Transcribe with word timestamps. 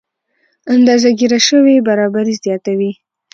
اندازه 0.75 1.09
ګیره 1.19 1.39
شوې 1.47 1.75
برابري 1.87 2.35
زیاتوي. 2.43 2.91